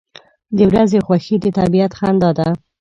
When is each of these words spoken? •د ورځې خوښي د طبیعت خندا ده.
•د 0.57 0.59
ورځې 0.69 0.99
خوښي 1.05 1.35
د 1.41 1.45
طبیعت 1.59 1.91
خندا 1.99 2.29
ده. 2.37 2.47